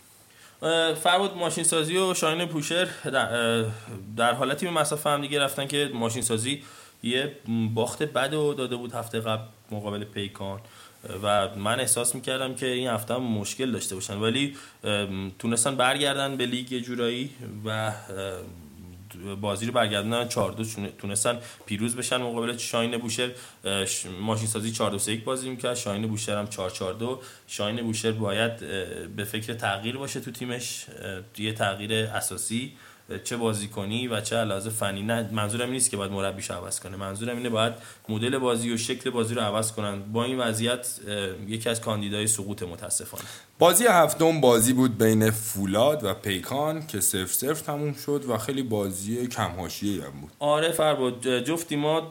فرمود 1.02 1.36
ماشین 1.36 1.64
سازی 1.64 1.96
و 1.96 2.14
شاهین 2.14 2.46
پوشر 2.46 2.88
در, 4.16 4.34
حالتی 4.34 4.66
به 4.66 4.72
مسافه 4.72 5.10
هم 5.10 5.20
دیگه 5.20 5.40
رفتن 5.40 5.66
که 5.66 5.90
ماشین 5.94 6.22
سازی 6.22 6.62
یه 7.02 7.36
باخت 7.74 8.02
بد 8.02 8.34
و 8.34 8.54
داده 8.54 8.76
بود 8.76 8.92
هفته 8.92 9.20
قبل 9.20 9.42
مقابل 9.70 10.04
پیکان. 10.04 10.60
و 11.22 11.48
من 11.56 11.80
احساس 11.80 12.14
می‌کردم 12.14 12.54
که 12.54 12.66
این 12.66 12.88
هفته 12.88 13.14
هم 13.14 13.22
مشکل 13.22 13.72
داشته 13.72 13.94
باشن. 13.94 14.16
ولی 14.16 14.56
تونستن 15.38 15.76
برگردن 15.76 16.36
به 16.36 16.46
لیگ 16.46 16.78
جورایی 16.78 17.30
و 17.64 17.92
بازی 19.40 19.66
رو 19.66 19.72
برگردوندن 19.72 20.28
4 20.28 20.52
2 20.52 20.64
تونستن 20.98 21.38
پیروز 21.66 21.96
بشن 21.96 22.16
مقابل 22.16 22.56
شاین 22.56 22.98
بوشهر. 22.98 23.30
ماشین 24.20 24.46
سازی 24.46 24.72
4 24.72 24.90
2 24.90 24.98
3 24.98 25.12
1 25.12 25.24
بازی 25.24 25.50
می‌کرد. 25.50 25.74
شاین 25.74 26.06
بوشهر 26.06 26.36
هم 26.36 26.46
4 26.46 26.70
4 26.70 26.94
2 26.94 27.20
شاین 27.46 27.82
بوشهر 27.82 28.12
باید 28.12 28.58
به 29.16 29.24
فکر 29.24 29.54
تغییر 29.54 29.96
باشه 29.96 30.20
تو 30.20 30.30
تیمش. 30.30 30.86
یه 31.38 31.52
تغییر 31.52 31.92
اساسی. 31.92 32.72
چه 33.24 33.36
بازیکنی 33.36 34.08
و 34.08 34.20
چه 34.20 34.36
علاوه 34.36 34.70
فنی. 34.70 35.02
نه 35.02 35.28
منظورم 35.32 35.70
نیست 35.70 35.90
که 35.90 35.96
باید 35.96 36.12
مربیش 36.12 36.50
عوض 36.50 36.80
کنه. 36.80 36.96
منظورم 36.96 37.36
اینه 37.36 37.48
باید 37.48 37.72
مدل 38.08 38.38
بازی 38.38 38.72
و 38.72 38.76
شکل 38.76 39.10
بازی 39.10 39.34
رو 39.34 39.40
عوض 39.40 39.72
کنن. 39.72 40.02
با 40.12 40.24
این 40.24 40.38
وضعیت 40.38 40.88
یکی 41.46 41.68
از 41.68 41.80
کاندیدای 41.80 42.26
سقوط 42.26 42.62
متاسفانه. 42.62 43.24
بازی 43.58 43.84
هفتم 43.86 44.40
بازی 44.40 44.72
بود 44.72 44.98
بین 44.98 45.30
فولاد 45.30 46.04
و 46.04 46.14
پیکان 46.14 46.86
که 46.86 47.00
سف 47.00 47.32
سف 47.32 47.60
تموم 47.60 47.92
شد 47.92 48.24
و 48.28 48.38
خیلی 48.38 48.62
بازی 48.62 49.26
کم 49.26 49.42
هم 49.42 50.20
بود. 50.20 50.30
آره 50.38 50.70
فرباد 50.70 51.38
جفتی 51.38 51.76
ما 51.76 52.08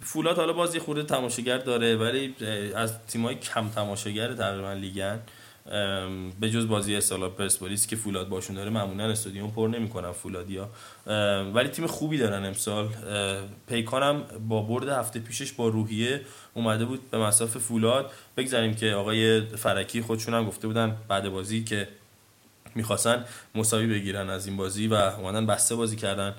فولاد 0.00 0.36
حالا 0.36 0.52
بازی 0.52 0.78
خورده 0.78 1.02
تماشاگر 1.02 1.58
داره 1.58 1.96
ولی 1.96 2.34
از 2.76 2.92
تیمای 3.06 3.34
کم 3.34 3.68
تماشاگر 3.68 4.34
تقریبا 4.34 4.72
لیگن. 4.72 5.20
به 6.40 6.50
جز 6.50 6.68
بازی 6.68 6.96
اصلا 6.96 7.28
پرسپولیس 7.28 7.86
که 7.86 7.96
فولاد 7.96 8.28
باشون 8.28 8.56
داره 8.56 8.70
معمولا 8.70 9.04
استادیوم 9.04 9.50
پر 9.50 9.68
نمی‌کنن 9.68 10.12
فولادیا. 10.12 10.68
ولی 11.54 11.68
تیم 11.68 11.86
خوبی 11.86 12.18
دارن 12.18 12.44
امسال. 12.44 12.88
پیکانم 13.68 14.22
با 14.48 14.62
برد 14.62 14.88
هفته 14.88 15.20
پیشش 15.20 15.52
با 15.52 15.68
روحیه 15.68 16.20
اومده 16.54 16.84
بود 16.84 17.10
به 17.10 17.18
مساف 17.18 17.58
فولاد. 17.58 18.12
بگذاریم 18.36 18.74
که 18.74 18.92
آقای 18.92 19.40
فرکی 19.40 20.00
خودشون 20.00 20.34
هم 20.34 20.46
گفته 20.46 20.66
بودن 20.66 20.96
بعد 21.08 21.28
بازی 21.28 21.64
که 21.64 21.88
می‌خواستن 22.74 23.24
مساوی 23.54 23.86
بگیرن 23.86 24.30
از 24.30 24.46
این 24.46 24.56
بازی 24.56 24.86
و 24.86 24.94
اومدن 24.94 25.46
بسته 25.46 25.74
بازی 25.74 25.96
کردن. 25.96 26.34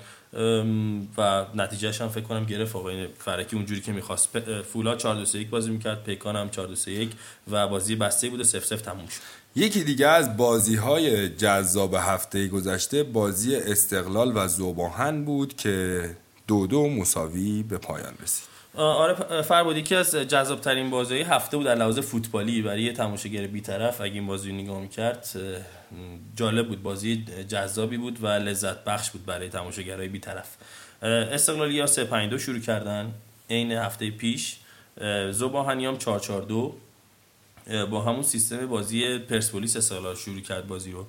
و 1.18 1.46
نتیجهش 1.54 2.00
هم 2.00 2.08
فکر 2.08 2.24
کنم 2.24 2.44
گرفت. 2.44 2.76
آقای 2.76 3.06
فرکی 3.18 3.56
اونجوری 3.56 3.80
که 3.80 3.92
می‌خواست. 3.92 4.38
فولا 4.62 4.96
4 4.96 5.24
2 5.24 5.38
1 5.38 5.50
بازی 5.50 5.70
می‌کرد 5.70 6.04
پیکان 6.04 6.36
هم 6.36 6.50
4 6.50 6.66
2 6.66 6.90
1 6.90 7.10
و 7.50 7.68
بازی 7.68 7.96
بسته 7.96 8.28
بود 8.28 8.42
0 8.42 8.64
0 8.64 8.76
تموم 8.76 9.06
شد. 9.06 9.20
یکی 9.56 9.84
دیگه 9.84 10.06
از 10.06 10.36
بازی 10.36 10.76
های 10.76 11.28
جذاب 11.28 11.94
هفته 11.94 12.48
گذشته 12.48 13.02
بازی 13.02 13.56
استقلال 13.56 14.32
و 14.34 14.48
زوباهن 14.48 15.24
بود 15.24 15.56
که 15.56 16.10
دو 16.46 16.66
دو 16.66 16.88
مساوی 16.88 17.62
به 17.62 17.78
پایان 17.78 18.14
رسید. 18.22 18.55
آره 18.76 19.42
فربودی 19.42 19.82
که 19.82 19.96
از 19.96 20.14
جذاب 20.14 20.60
ترین 20.60 20.90
بازی 20.90 21.18
هفته 21.22 21.56
بود 21.56 21.66
در 21.66 21.74
لحاظ 21.74 21.98
فوتبالی 21.98 22.62
برای 22.62 22.82
یه 22.82 22.92
تماشاگر 22.92 23.46
بیطرف 23.46 24.00
اگه 24.00 24.14
این 24.14 24.26
بازی 24.26 24.52
نگاه 24.52 24.80
می‌کرد 24.80 25.28
جالب 26.36 26.68
بود 26.68 26.82
بازی 26.82 27.24
جذابی 27.48 27.96
بود 27.96 28.24
و 28.24 28.26
لذت 28.26 28.84
بخش 28.84 29.10
بود 29.10 29.26
برای 29.26 29.48
تماشاگرای 29.48 30.08
بیطرف. 30.08 30.56
استقلالی 31.02 31.80
ها 31.80 31.86
3 31.86 32.38
شروع 32.38 32.60
کردن 32.60 33.12
عین 33.50 33.72
هفته 33.72 34.10
پیش. 34.10 34.56
زباهنیام 35.30 35.98
4 35.98 36.20
4 36.20 36.42
2 36.42 36.74
با 37.90 38.00
همون 38.00 38.22
سیستم 38.22 38.66
بازی 38.66 39.18
پرسپولیس 39.18 39.76
استقلال 39.76 40.14
شروع 40.14 40.40
کرد 40.40 40.66
بازی 40.66 40.92
رو. 40.92 41.06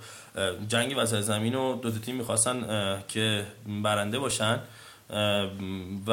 جنگ 0.67 0.93
وسط 0.97 1.21
زمین 1.21 1.55
و 1.55 1.75
دو 1.75 1.91
تیم 1.91 2.15
می‌خواستن 2.15 3.03
که 3.07 3.45
برنده 3.83 4.19
باشن. 4.19 4.59
و 6.07 6.11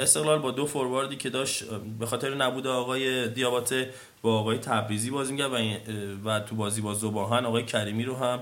استقلال 0.00 0.38
با 0.38 0.50
دو 0.50 0.66
فورواردی 0.66 1.16
که 1.16 1.30
داشت 1.30 1.64
به 1.98 2.06
خاطر 2.06 2.34
نبود 2.34 2.66
آقای 2.66 3.28
دیاباته 3.28 3.90
با 4.22 4.38
آقای 4.38 4.58
تبریزی 4.58 5.10
بازی 5.10 5.32
می‌کرد 5.32 5.52
و, 5.52 6.28
و 6.28 6.40
تو 6.40 6.56
بازی 6.56 6.80
با 6.80 6.94
زباهن 6.94 7.46
آقای 7.46 7.64
کریمی 7.64 8.04
رو 8.04 8.16
هم 8.16 8.40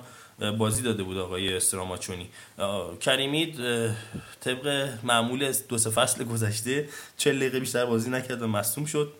بازی 0.59 0.82
داده 0.82 1.02
بود 1.02 1.18
آقای 1.18 1.56
استراماچونی. 1.56 2.28
کریمی 3.00 3.54
طبق 4.40 4.88
معمول 5.02 5.52
دو 5.68 5.78
سه 5.78 5.90
فصل 5.90 6.25
گذشته 6.25 6.88
چه 7.16 7.32
دقیقه 7.32 7.61
بیشتر 7.61 7.87
بازی 7.87 8.11
نکرد 8.11 8.42
و 8.42 8.47
مصوم 8.47 8.85
شد. 8.85 9.12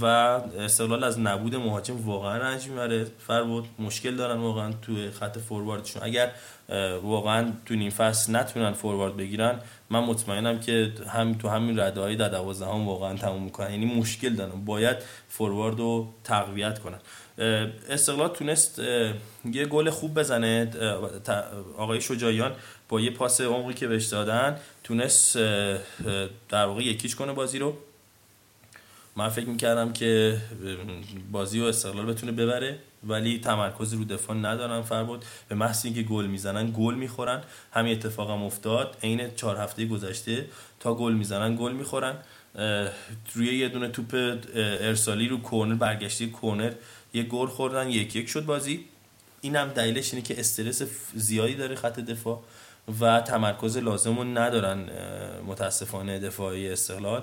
و 0.00 0.04
استقلال 0.04 1.04
از 1.04 1.20
نبود 1.20 1.56
مهاجم 1.56 2.06
واقعا 2.06 2.38
رنج 2.38 2.66
می‌بره. 2.66 3.06
بود. 3.44 3.68
مشکل 3.78 4.16
دارن 4.16 4.40
واقعا 4.40 4.72
توی 4.82 5.10
خط 5.10 5.38
فورواردشون 5.38 6.02
اگر 6.02 6.32
واقعا 7.02 7.52
تو 7.66 7.74
این 7.74 7.90
فصل 7.90 8.36
نتونن 8.36 8.72
فوروارد 8.72 9.16
بگیرن 9.16 9.60
من 9.90 10.00
مطمئنم 10.00 10.60
که 10.60 10.92
هم 11.08 11.34
تو 11.34 11.48
همین 11.48 11.78
رده 11.78 12.00
های 12.00 12.16
در 12.16 12.28
دوازدهم 12.28 12.88
واقعا 12.88 13.16
تموم 13.16 13.42
می‌کنن. 13.42 13.70
یعنی 13.70 13.86
مشکل 13.86 14.34
دارن. 14.34 14.64
باید 14.64 14.96
فوروارد 15.28 15.78
رو 15.78 16.14
تقویت 16.24 16.78
کنن. 16.78 16.98
استقلال 17.88 18.28
تونست 18.28 18.78
یه 19.44 19.64
گل 19.70 19.90
خوب 19.90 20.18
بزنه. 20.18 20.70
آقای 21.78 22.00
شجایان 22.00 22.52
با 22.88 23.00
یه 23.00 23.10
پاس 23.10 23.40
عمقی 23.40 23.74
که 23.74 23.86
بهش 23.86 24.06
دادن 24.06 24.56
تونست 24.84 25.36
در 26.48 26.66
واقع 26.66 26.82
یکیش 26.82 27.14
کنه 27.14 27.32
بازی 27.32 27.58
رو. 27.58 27.76
من 29.16 29.28
فکر 29.28 29.48
می‌کردم 29.48 29.92
که 29.92 30.38
بازی 31.32 31.60
و 31.60 31.64
استقلال 31.64 32.06
بتونه 32.06 32.32
ببره 32.32 32.78
ولی 33.04 33.38
تمرکز 33.38 33.94
رو 33.94 34.04
دفاع 34.04 34.36
ندارن 34.36 34.82
فر 34.82 35.04
بود 35.04 35.24
به 35.48 35.54
محض 35.54 35.84
اینکه 35.84 36.02
گل 36.02 36.26
می‌زنن 36.26 36.74
گل 36.76 36.94
می‌خورن. 36.94 37.42
همین 37.72 37.92
اتفاق 37.92 38.30
هم 38.30 38.42
افتاد. 38.42 38.96
عین 39.02 39.30
چهار 39.36 39.56
هفته 39.56 39.86
گذشته 39.86 40.46
تا 40.80 40.94
گل 40.94 41.12
می‌زنن 41.12 41.56
گل 41.56 41.72
می‌خورن. 41.72 42.16
روی 43.34 43.58
یه 43.58 43.68
دونه 43.68 43.88
توپ 43.88 44.38
ارسالی 44.54 45.28
رو 45.28 45.40
کورنر 45.40 45.74
برگشتی 45.74 46.30
کورنر 46.30 46.72
یه 47.14 47.22
گل 47.22 47.46
خوردن 47.46 47.90
یک 47.90 48.16
یک 48.16 48.28
شد 48.28 48.44
بازی. 48.44 48.84
اینم 49.40 49.68
دلیلش 49.68 50.14
اینه 50.14 50.26
که 50.26 50.40
استرس 50.40 50.82
زیادی 51.14 51.54
داره 51.54 51.74
خط 51.74 52.00
دفاع. 52.00 52.42
و 53.00 53.20
تمرکز 53.20 53.76
لازم 53.76 54.18
رو 54.18 54.24
ندارن 54.24 54.90
متاسفانه 55.46 56.18
دفاعی 56.18 56.68
استقلال. 56.68 57.22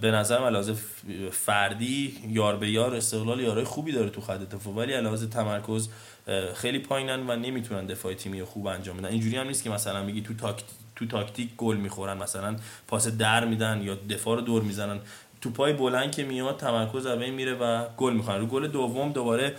به 0.00 0.10
نظر 0.10 0.50
لازم 0.50 0.76
فردی 1.30 2.18
یار 2.28 2.56
به 2.56 2.70
یار 2.70 2.94
استقلال 2.94 3.40
یارای 3.40 3.64
خوبی 3.64 3.92
داره 3.92 4.10
تو 4.10 4.20
خط 4.20 4.40
دفاع 4.40 4.74
ولی 4.74 4.92
علاوه 4.92 5.26
تمرکز 5.26 5.88
خیلی 6.54 6.78
پایینن 6.78 7.30
و 7.30 7.36
نمی‌تونن 7.36 7.86
دفاع 7.86 8.14
تیمی 8.14 8.42
خوب 8.42 8.66
انجام 8.66 8.96
بدن. 8.96 9.08
اینجوری 9.08 9.36
هم 9.36 9.46
نیست 9.46 9.64
که 9.64 9.70
مثلا 9.70 10.02
میگی 10.02 10.22
تو 10.22 10.34
تاکتیک 10.34 10.66
تو 10.96 11.06
تاکتیک 11.06 11.56
گل 11.56 11.76
می‌خورن 11.76 12.16
مثلا 12.16 12.56
پاس 12.88 13.08
در 13.08 13.44
میدن 13.44 13.82
یا 13.82 13.94
دفاع 14.10 14.36
رو 14.36 14.42
دور 14.42 14.62
می‌زنن. 14.62 15.00
تو 15.40 15.50
پای 15.50 15.72
بلند 15.72 16.12
که 16.12 16.24
میاد 16.24 16.56
تمرکز 16.56 17.06
از 17.06 17.18
میره 17.18 17.54
و 17.54 17.84
گل 17.96 18.12
می‌خورن. 18.12 18.40
رو 18.40 18.46
گل 18.46 18.68
دوم 18.68 19.12
دوباره 19.12 19.54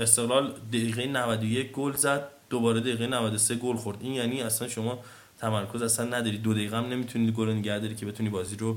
استقلال 0.00 0.52
دقیقه 0.72 1.06
91 1.06 1.72
گل 1.72 1.92
زد. 1.92 2.28
دوباره 2.50 2.80
دقیقه 2.80 3.06
93 3.06 3.54
گل 3.54 3.76
خورد. 3.76 3.98
این 4.00 4.12
یعنی 4.12 4.42
اصلا 4.42 4.68
شما 4.68 4.98
تمرکز 5.40 5.82
اصلا 5.82 6.06
نداری. 6.06 6.38
دو 6.38 6.54
دقیقه 6.54 6.76
هم 6.76 6.86
نمی‌تونی 6.86 7.32
گل 7.32 7.48
نگه 7.48 7.78
داری 7.78 7.94
که 7.94 8.06
بتونی 8.06 8.28
بازی 8.28 8.56
رو 8.56 8.76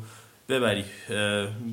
ببری. 0.49 0.83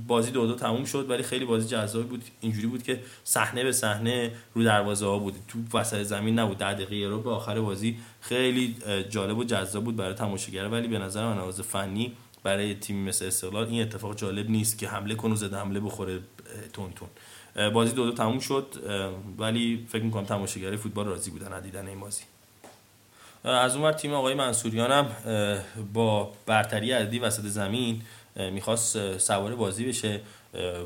بازی 0.06 0.30
دو 0.30 0.46
دو 0.46 0.54
تموم 0.54 0.84
شد 0.84 1.10
ولی 1.10 1.22
خیلی 1.22 1.44
بازی 1.44 1.68
جذابی 1.68 2.08
بود. 2.08 2.24
اینجوری 2.40 2.66
بود 2.66 2.82
که 2.82 3.00
صحنه 3.24 3.64
به 3.64 3.72
صحنه 3.72 4.32
رو 4.54 4.64
دروازه 4.64 5.06
ها 5.06 5.18
بود. 5.18 5.34
تو 5.48 5.78
وسط 5.78 6.02
زمین 6.02 6.38
نبود. 6.38 6.58
ده 6.58 6.74
دقیقه 6.74 7.08
رو 7.08 7.20
به 7.20 7.30
آخر 7.30 7.60
بازی 7.60 7.98
خیلی 8.20 8.76
جالب 9.10 9.38
و 9.38 9.44
جذاب 9.44 9.84
بود 9.84 9.96
برای 9.96 10.14
تماشاگر 10.14 10.68
ولی 10.68 10.88
به 10.88 10.98
نظر 10.98 11.24
من 11.24 11.38
آواز 11.38 11.60
فنی 11.60 12.12
برای 12.42 12.74
تیم 12.74 12.96
مثل 13.04 13.24
استقلال 13.24 13.66
این 13.66 13.82
اتفاق 13.82 14.16
جالب 14.16 14.50
نیست 14.50 14.78
که 14.78 14.88
حمله 14.88 15.14
کنه 15.14 15.32
و 15.32 15.36
زده 15.36 15.56
حمله 15.56 15.80
بخوره 15.80 16.18
تون 16.72 16.92
تون. 16.92 17.08
بازی 17.74 17.92
دو 17.92 18.04
دو 18.04 18.12
تموم 18.12 18.38
شد 18.38 18.66
ولی 19.38 19.86
فکر 19.88 20.02
می‌کنم 20.02 20.24
تماشاگرای 20.24 20.76
فوتبال 20.76 21.06
راضی 21.06 21.30
بودن 21.30 21.52
از 21.52 21.62
دیدن 21.62 21.86
این 21.86 22.00
بازی. 22.00 22.22
از 23.44 23.76
اون 23.76 23.92
تیم 23.92 24.12
آقای 24.12 24.34
منصوریان 24.34 24.92
هم 24.92 25.06
با 25.92 26.32
برتری 26.46 26.92
عددی 26.92 27.18
وسط 27.18 27.42
زمین 27.42 28.02
می‌خواست 28.36 29.18
سوار 29.18 29.54
بازی 29.54 29.84
بشه 29.84 30.20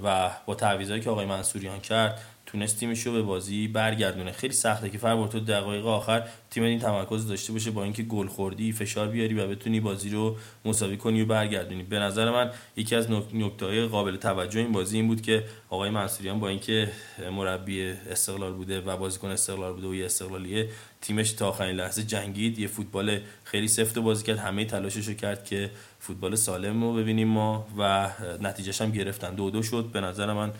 و 0.04 0.30
با 0.46 0.54
تعویضایی 0.54 1.00
که 1.00 1.10
آقای 1.10 1.26
منصوریان 1.26 1.80
کرد 1.80 2.20
تونست 2.46 2.78
تیمش 2.78 3.06
رو 3.06 3.12
به 3.12 3.22
بازی 3.22 3.68
برگردونه. 3.68 4.32
خیلی 4.32 4.54
سخته 4.54 4.90
که 4.90 4.98
فر 4.98 5.26
تو 5.26 5.40
دقایق 5.40 5.86
آخر 5.86 6.28
تیم 6.52 6.62
این 6.62 6.78
تمرکز 6.78 7.28
داشته 7.28 7.52
باشه 7.52 7.70
با 7.70 7.84
اینکه 7.84 8.02
گل 8.02 8.26
خوردی 8.26 8.72
فشار 8.72 9.08
بیاری 9.08 9.34
و 9.34 9.46
بتونی 9.46 9.80
بازی 9.80 10.10
رو 10.10 10.36
مساوی 10.64 10.96
کنی 10.96 11.22
و 11.22 11.26
برگردونی. 11.26 11.82
به 11.82 11.98
نظر 11.98 12.30
من 12.30 12.50
یکی 12.76 12.96
از 12.96 13.10
نکته 13.10 13.86
قابل 13.86 14.16
توجه 14.16 14.60
این 14.60 14.72
بازی 14.72 14.96
این 14.96 15.08
بود 15.08 15.22
که 15.22 15.44
آقای 15.68 15.90
منصوریان 15.90 16.40
با 16.40 16.48
اینکه 16.48 16.92
مربی 17.32 17.82
استقلال 17.82 18.52
بوده 18.52 18.80
و 18.80 18.96
بازیکن 18.96 19.28
استقلال 19.28 19.72
بوده 19.72 19.86
و 19.86 19.94
یه 19.94 20.04
استقلالیه 20.04 20.68
تیمش 21.00 21.32
تا 21.32 21.48
آخرین 21.48 21.76
لحظه 21.76 22.02
جنگید 22.02 22.58
یه 22.58 22.66
فوتبال 22.66 23.20
خیلی 23.44 23.68
سفت 23.68 23.98
بازی 23.98 24.24
کرد. 24.24 24.38
همه 24.38 24.64
تلاشش 24.64 25.08
رو 25.08 25.14
کرد 25.14 25.44
که 25.44 25.70
فوتبال 26.00 26.34
سالم 26.34 26.84
رو 26.84 26.94
ببینیم 26.94 27.28
ما 27.28 27.66
و 27.78 28.10
نتیجهش 28.40 28.80
هم 28.80 28.90
گرفتن. 28.90 29.34
دو 29.34 29.50
دو 29.50 29.62
شد. 29.62 29.84
به 29.92 30.00
نظر 30.00 30.32
من 30.32 30.52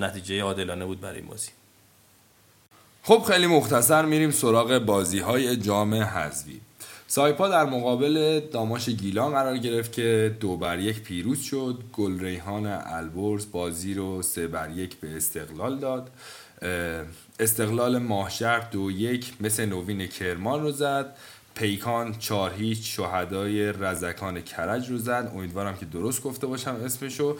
نتیجه 0.00 0.42
عادلانه 0.42 0.84
بود 0.84 1.00
برای 1.00 1.18
این 1.18 1.28
بازی. 1.28 1.50
خب 3.02 3.22
خیلی 3.28 3.46
مختصر 3.46 4.04
میریم 4.04 4.30
سراغ 4.30 4.78
بازی 4.78 5.18
های 5.18 5.56
جام 5.56 5.94
حذفی. 5.94 6.60
سایپا 7.06 7.48
در 7.48 7.64
مقابل 7.64 8.40
داماش 8.40 8.88
گیلان 8.88 9.32
قرار 9.32 9.58
گرفت 9.58 9.92
که 9.92 10.36
دو 10.40 10.56
بر 10.56 10.78
یک 10.78 11.02
پیروز 11.02 11.40
شد. 11.40 11.82
گل 11.92 12.20
ریحان 12.20 12.66
البرز 12.66 13.50
بازی 13.50 13.94
رو 13.94 14.22
سه 14.22 14.46
بر 14.46 14.70
یک 14.70 14.96
به 14.96 15.16
استقلال 15.16 15.78
داد. 15.78 16.10
استقلال 17.40 17.98
ماهشهر 17.98 18.60
دو 18.60 18.90
یک 18.90 19.32
مثل 19.40 19.66
نوین 19.66 20.06
کرمان 20.06 20.62
رو 20.62 20.72
زد. 20.72 21.16
پیکان 21.58 22.14
چهار 22.18 22.54
هیچ 22.54 22.96
شهدای 22.96 23.72
رزکان 23.72 24.40
کرج 24.40 24.90
رو 24.90 24.98
زد. 24.98 25.32
امیدوارم 25.34 25.76
که 25.76 25.86
درست 25.86 26.22
گفته 26.22 26.46
باشم 26.46 26.76
اسمشو. 26.84 27.36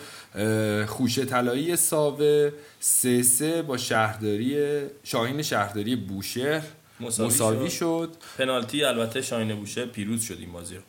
خوشه 0.87 1.25
طلایی 1.25 1.76
ساوه 1.76 2.52
سه 2.80 3.22
سه 3.22 3.62
با 3.62 3.76
شهرداری 3.76 4.80
شاهین 5.04 5.42
شهرداری 5.42 5.96
بوشهر. 5.96 6.62
مساوی, 7.00 7.28
مساوی 7.28 7.70
شد. 7.70 8.10
پنالتی 8.38 8.84
البته 8.84 9.22
شاهین 9.22 9.54
بوشهر 9.54 9.87
پیروز 9.87 10.22
شد 10.22 10.37
این 10.40 10.52
بازی 10.52 10.75
رو. 10.75 10.80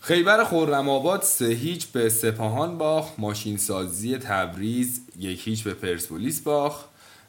خیبر 0.00 0.44
خورم 0.44 0.88
آباد 0.88 1.22
سه 1.22 1.46
هیچ 1.46 1.86
به 1.86 2.08
سپاهان 2.08 2.78
باخ 2.78 3.10
ماشین 3.18 3.56
سازی 3.56 4.18
تبریز 4.18 5.00
یک 5.18 5.48
هیچ 5.48 5.64
به 5.64 5.74
پرسپولیس 5.74 6.40
باخ 6.40 6.84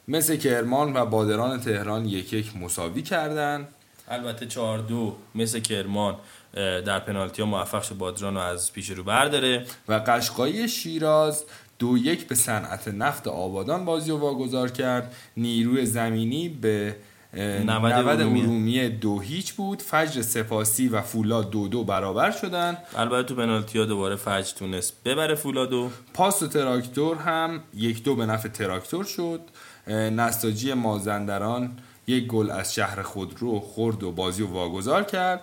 مثل 0.08 0.36
کرمان 0.36 0.96
و 0.96 1.06
بادران 1.06 1.60
تهران 1.60 2.04
یک 2.04 2.32
یک 2.32 2.56
مساوی 2.56 3.02
کردن. 3.02 3.68
البته 4.10 4.46
4 4.46 4.78
دو 4.78 5.16
مثل 5.34 5.60
کرمان 5.60 6.16
در 6.54 6.98
پنالتی 6.98 7.42
ها 7.42 7.48
موفق 7.48 7.82
شد 7.82 7.94
بادران 7.94 8.34
رو 8.34 8.40
از 8.40 8.72
پیش 8.72 8.90
رو 8.90 9.04
برداره. 9.04 9.66
و 9.88 9.94
قشقایی 10.06 10.68
شیراز 10.68 11.44
دو 11.78 11.98
یک 11.98 12.28
به 12.28 12.34
صنعت 12.34 12.88
نفت 12.88 13.28
آبادان 13.28 13.84
بازی 13.84 14.10
رو 14.10 14.18
واگذار 14.18 14.70
کرد. 14.70 15.14
نیروی 15.36 15.86
زمینی 15.86 16.48
به 16.48 16.96
90 17.34 18.20
ارومیه. 18.20 18.88
دو 18.88 19.20
هیچ 19.20 19.52
بود. 19.52 19.82
فجر 19.82 20.22
سپاسی 20.22 20.88
و 20.88 21.02
فولا 21.02 21.42
دو 21.42 21.68
دو 21.68 21.84
برابر 21.84 22.30
شدن. 22.30 22.78
البته 22.96 23.22
تو 23.22 23.34
پنالتی 23.34 23.78
ها 23.78 23.84
دوباره 23.84 24.16
فجر 24.16 24.54
تونست 24.58 25.02
ببره 25.04 25.34
فولا 25.34 25.66
دو. 25.66 25.90
پاس 26.14 26.42
و 26.42 26.46
تراکتور 26.46 27.16
هم 27.16 27.62
یک 27.74 28.02
دو 28.02 28.16
به 28.16 28.26
نفع 28.26 28.48
تراکتور 28.48 29.04
شد. 29.04 29.40
نستاجی 29.88 30.74
مازندران 30.74 31.78
یک 32.10 32.26
گل 32.26 32.50
از 32.50 32.74
شهر 32.74 33.02
خودرو 33.02 33.60
خورد 33.60 34.02
و 34.02 34.12
بازی 34.12 34.42
و 34.42 34.46
واگذار 34.46 35.04
کرد. 35.04 35.40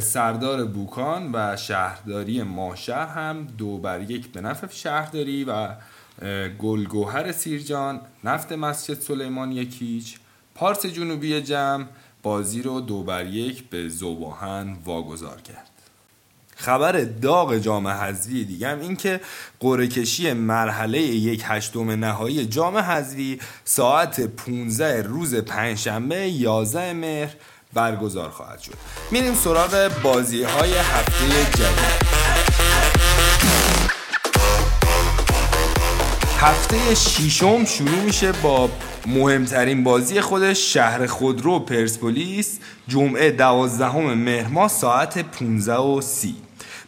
سردار 0.00 0.64
بوکان 0.64 1.30
و 1.32 1.56
شهرداری 1.56 2.42
ماشهر 2.42 3.06
هم 3.06 3.46
دو 3.58 3.78
بر 3.78 4.10
یک 4.10 4.32
به 4.32 4.40
نفع 4.40 4.66
شهرداری 4.70 5.44
و 5.44 5.68
گلگوهر 6.58 7.32
سیرجان 7.32 8.00
نفت 8.24 8.52
مسجد 8.52 8.94
سلیمان 8.94 9.52
یکیچ 9.52 10.18
پارس 10.54 10.86
جنوبی 10.86 11.40
جمع 11.40 11.86
بازی 12.22 12.62
رو 12.62 12.80
دو 12.80 13.02
بر 13.02 13.26
یک 13.26 13.68
به 13.68 13.88
زوباهن 13.88 14.76
واگذار 14.84 15.40
کرد. 15.40 15.79
خبر 16.60 16.92
داغ 17.22 17.56
جام 17.56 17.88
حذفی 17.88 18.44
دیگه 18.44 18.68
این 18.68 18.96
که 18.96 19.20
قرعه 19.60 19.88
کشی 19.88 20.32
مرحله 20.32 20.98
یک 21.00 21.42
هشتم 21.44 21.90
نهایی 21.90 22.46
جام 22.46 22.76
حذفی 22.76 23.38
ساعت 23.64 24.20
15 24.20 25.02
روز 25.02 25.34
پنجشنبه 25.34 26.28
11 26.28 26.92
مهر 26.92 27.30
برگزار 27.74 28.30
خواهد 28.30 28.58
شد. 28.58 28.74
میریم 29.10 29.34
سراغ 29.34 29.90
بازی 30.02 30.42
های 30.42 30.74
هفته 30.74 31.58
جدید. 31.58 32.10
هفته 36.40 36.94
شیشم 36.94 37.64
شروع 37.64 38.00
میشه 38.04 38.32
با 38.32 38.70
مهمترین 39.06 39.84
بازی 39.84 40.20
خودش 40.20 40.74
شهر 40.74 41.06
خودرو 41.06 41.58
پرسپولیس 41.58 42.58
جمعه 42.88 43.30
دوازدهم 43.30 44.14
مهر 44.14 44.48
ماه 44.48 44.68
ساعت 44.68 45.18
15 45.18 45.76
و 45.76 46.00
30 46.00 46.34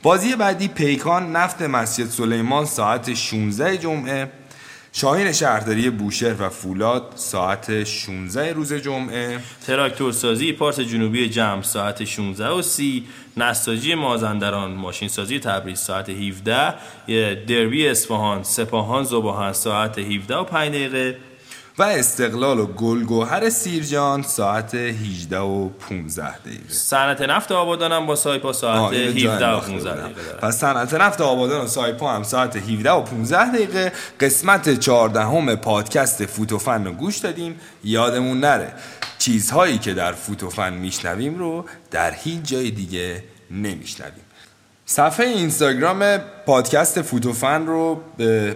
بازی 0.03 0.37
بعدی 0.37 0.69
پیکان 0.69 1.37
نفت 1.37 1.63
مسجد 1.63 2.07
سلیمان 2.07 2.65
ساعت 2.65 3.15
16 3.15 3.77
جمعه 3.77 4.31
شاهین 4.93 5.33
شهرداری 5.33 5.91
بوشهر 5.91 6.43
و 6.43 6.49
فولاد 6.49 7.13
ساعت 7.15 7.85
16 7.85 8.53
روز 8.53 8.73
جمعه. 8.73 9.39
تراکتورسازی 9.67 10.53
پارس 10.53 10.81
جنوبی 10.81 11.29
جمع 11.29 11.63
ساعت 11.63 12.05
16 12.05 12.49
و 12.49 12.63
30 12.63 13.05
نساجی 13.37 13.95
مازندران 13.95 14.71
ماشین 14.71 15.09
سازی 15.09 15.39
تبریز 15.39 15.79
ساعت 15.79 16.09
17 16.09 16.75
دربی 17.35 17.89
اصفهان 17.89 18.43
سپاهان 18.43 19.05
زباهن 19.05 19.53
ساعت 19.53 19.99
17 19.99 20.37
و 20.37 20.45
5 20.45 20.69
دقیقه. 20.69 21.17
و 21.79 21.83
استقلال 21.83 22.59
و 22.59 22.67
گلگوهر 22.67 23.51
سیرجان 23.51 24.23
ساعت 24.23 24.75
18 24.75 25.39
و 25.39 25.69
15 25.69 26.39
دقیقه. 26.39 26.63
صنعت 26.69 27.21
نفت 27.23 27.53
آبادان 27.53 27.93
هم 27.93 28.07
با 28.07 28.15
سایپا 28.15 28.53
ساعت 28.53 28.93
17 28.93 29.47
و 29.47 29.61
15 29.61 29.95
دقیقه 29.95 30.33
پس 30.43 30.57
صنعت 30.57 30.95
نفت 30.95 31.21
آبادان 31.21 31.65
و 31.65 31.67
سایپا 31.67 32.13
هم 32.13 32.23
ساعت 32.23 32.57
17 32.57 32.91
و 32.91 33.01
15 33.03 33.53
دقیقه. 33.53 33.93
قسمت 34.21 34.81
14 34.81 35.21
همه 35.21 35.57
پادکست 35.57 36.27
فوتوفن 36.27 36.85
رو 36.85 36.93
گوش 36.93 37.19
دادیم. 37.19 37.61
یادمون 37.85 38.41
نره 38.41 38.73
چیزهایی 39.19 39.79
که 39.79 39.95
در 39.95 40.13
فوتوفن 40.13 40.73
میشنویم 40.73 41.39
رو 41.39 41.65
در 41.91 42.15
هیچ 42.15 42.43
جای 42.43 42.71
دیگه 42.71 43.25
نمیشنویم. 43.51 44.25
صفحه 44.87 45.27
اینستاگرام 45.27 46.19
پادکست 46.47 47.03
فوتوفن 47.03 47.67
رو 47.67 48.01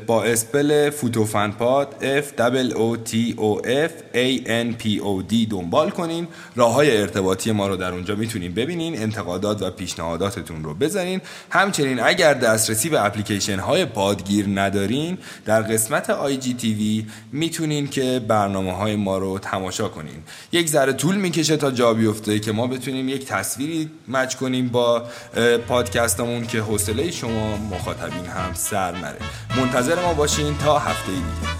با 0.06 0.24
اسپل 0.24 0.90
فوتوفن 0.90 1.50
پاد 1.50 1.94
F 2.00 2.24
O 2.72 3.08
T 3.10 3.36
O 3.36 3.66
F 3.66 3.92
A 4.14 4.46
N 4.46 4.82
P 4.82 5.00
O 5.00 5.32
D 5.32 5.50
دنبال 5.50 5.90
کنین. 5.90 6.28
راه 6.56 6.72
های 6.74 7.00
ارتباطی 7.00 7.52
ما 7.52 7.68
رو 7.68 7.76
در 7.76 7.92
اونجا 7.92 8.14
می‌تونین 8.14 8.54
ببینین 8.54 9.02
انتقادات 9.02 9.62
و 9.62 9.70
پیشنهاداتتون 9.70 10.64
رو 10.64 10.74
بزنین 10.74 11.20
همچنین 11.50 12.00
اگر 12.00 12.34
دسترسی 12.34 12.88
به 12.88 13.04
اپلیکیشن 13.04 13.58
های 13.58 13.84
پادگیر 13.84 14.46
ندارین 14.54 15.18
در 15.44 15.62
قسمت 15.62 16.10
آی 16.10 16.36
جی 16.36 16.54
تی 16.54 16.74
وی 16.74 17.06
می‌تونین 17.32 17.88
که 17.88 18.20
برنامه 18.28 18.72
های 18.72 18.96
ما 18.96 19.18
رو 19.18 19.38
تماشا 19.38 19.88
کنین. 19.88 20.22
یک 20.52 20.68
ذره 20.68 20.92
طول 20.92 21.16
می‌کشه 21.16 21.56
تا 21.56 21.70
جا 21.70 21.94
بیفته 21.94 22.38
که 22.38 22.52
ما 22.52 22.66
بتونیم 22.66 23.08
یک 23.08 23.26
تصویری 23.26 23.90
مچ 24.08 24.34
کنیم 24.34 24.68
با 24.68 25.02
پادکستمون 25.68 26.46
که 26.46 26.60
حوصله 26.60 27.10
شما 27.10 27.56
مخاطبین 27.76 28.26
هم 28.26 28.54
سر 28.54 28.92
نره. 28.92 29.18
منتظر 29.56 30.02
ما 30.02 30.14
باشین 30.14 30.58
تا 30.58 30.78
هفته 30.78 31.12
دیگه 31.12 31.55